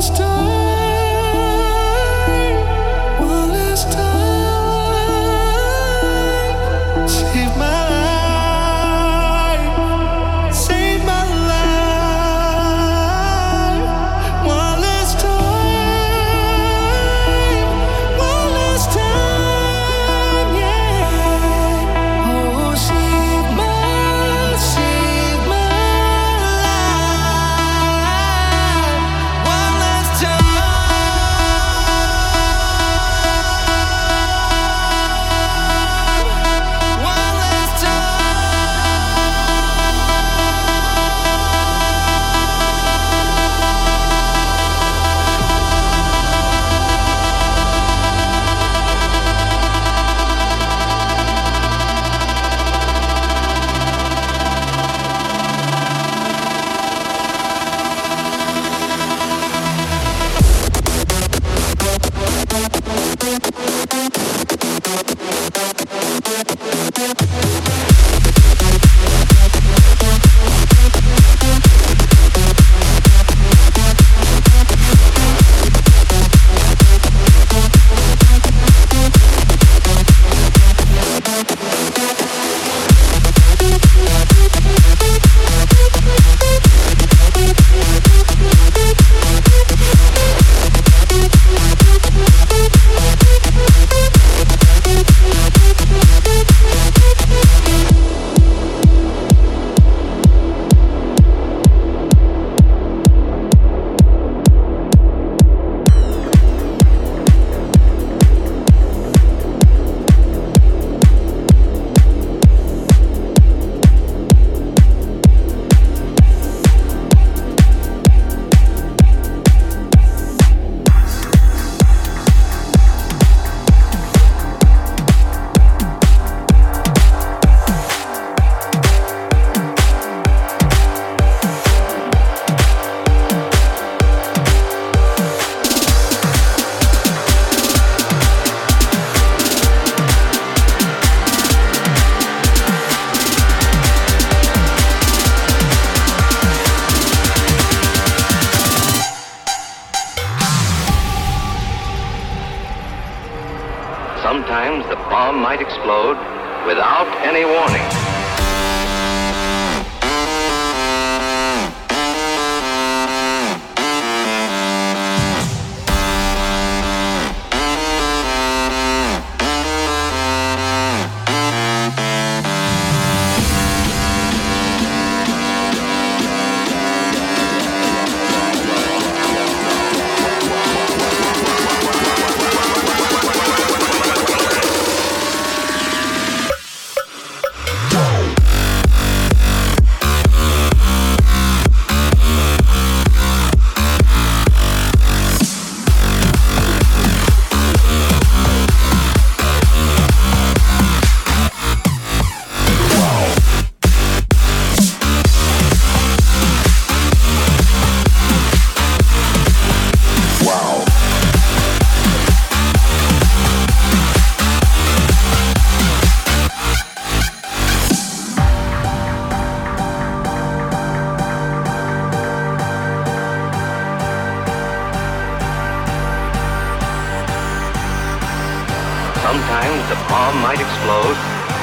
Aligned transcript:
last 0.00 0.16
time. 0.16 0.39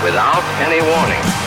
Without 0.04 0.44
any 0.62 0.82
warning. 0.82 1.47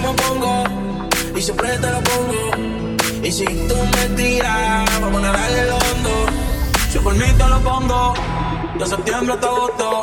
me 0.00 0.12
pongo 0.14 0.64
y 1.36 1.42
siempre 1.42 1.68
te 1.78 1.90
lo 1.90 2.00
pongo. 2.02 2.94
Y 3.22 3.32
si 3.32 3.44
tú 3.44 3.76
me 3.76 4.16
tiras, 4.16 5.00
vamos 5.00 5.24
a 5.24 5.32
darle 5.32 5.60
el 5.60 5.70
hondo. 5.70 6.10
Yo 6.92 7.02
por 7.02 7.14
mí 7.14 7.26
te 7.38 7.46
lo 7.46 7.60
pongo, 7.60 8.14
de 8.78 8.86
septiembre 8.86 9.34
hasta 9.34 9.46
agosto. 9.46 10.02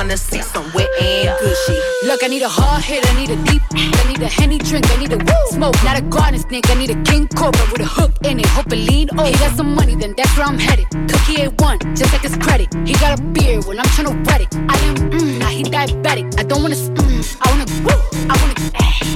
Wanna 0.00 0.16
see 0.16 0.40
some 0.40 0.64
wet 0.72 0.88
and 1.02 1.28
gushy. 1.40 1.78
Look, 2.04 2.24
I 2.24 2.28
need 2.28 2.40
a 2.40 2.48
hard 2.48 2.82
hit, 2.82 3.04
I 3.06 3.12
need 3.20 3.28
a 3.28 3.36
deep, 3.44 3.60
I 3.74 4.02
need 4.08 4.22
a 4.22 4.28
henny 4.28 4.56
drink, 4.56 4.90
I 4.90 4.96
need 4.96 5.12
a 5.12 5.18
woo 5.18 5.44
smoke, 5.50 5.76
not 5.84 5.98
a 5.98 6.00
garden 6.00 6.40
snake, 6.40 6.70
I 6.70 6.74
need 6.74 6.88
a 6.88 7.02
king 7.02 7.28
cobra 7.28 7.60
with 7.70 7.82
a 7.82 7.90
hook 7.98 8.12
in 8.24 8.40
it. 8.40 8.46
Hope 8.46 8.72
it 8.72 8.76
lean 8.76 9.10
over. 9.12 9.28
He 9.28 9.34
got 9.34 9.54
some 9.58 9.74
money, 9.74 9.94
then 9.94 10.14
that's 10.16 10.34
where 10.38 10.46
I'm 10.46 10.58
headed. 10.58 10.86
Cookie 11.10 11.42
ain't 11.42 11.60
one, 11.60 11.78
just 11.94 12.10
like 12.14 12.22
his 12.22 12.36
credit. 12.38 12.72
He 12.88 12.94
got 12.94 13.20
a 13.20 13.22
beard, 13.22 13.66
well 13.66 13.78
I'm 13.78 13.90
tryna 13.92 14.14
wet 14.26 14.40
it. 14.40 14.48
I 14.74 14.76
am, 14.88 14.94
mm, 15.10 15.38
now 15.38 15.48
he 15.48 15.64
diabetic. 15.64 16.26
I 16.40 16.44
don't 16.44 16.62
wanna, 16.62 16.76
mm, 16.76 17.20
I 17.42 17.46
wanna, 17.52 17.68
woo, 17.84 18.00
I 18.32 18.34
wanna, 18.40 18.56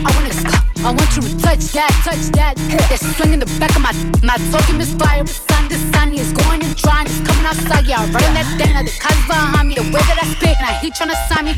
I 0.05 0.11
wanna, 0.17 0.35
I 0.85 0.91
want 0.93 1.17
you 1.17 1.23
to 1.23 1.33
touch 1.41 1.65
that, 1.73 1.93
touch 2.05 2.25
that. 2.37 2.57
That 2.91 3.01
swing 3.17 3.33
in 3.33 3.41
the 3.41 3.49
back 3.59 3.75
of 3.75 3.81
my, 3.81 3.93
my 4.23 4.37
talking. 4.53 4.75
Sun, 4.85 5.54
the 5.75 5.81
sun, 5.93 6.13
he's 6.13 6.33
going 6.33 6.61
to 6.61 6.73
dry, 6.75 7.01
and 7.01 7.09
he's 7.09 7.21
coming 7.27 7.45
outside. 7.45 7.85
Yeah, 7.87 8.01
I 8.01 8.07
that 8.07 8.47
thing 8.59 8.73
like 8.75 8.87
the 8.87 8.93
cars 9.01 9.27
behind 9.27 9.69
me. 9.69 9.75
The 9.75 9.83
way 9.83 10.03
that 10.09 10.19
I 10.23 10.25
spit, 10.35 10.57
and 10.59 10.67
I 10.67 10.73
heat 10.79 10.95
trying 10.95 11.11
to 11.11 11.17
sign 11.29 11.45
me. 11.47 11.55